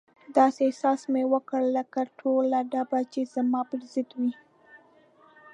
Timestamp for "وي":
4.19-4.33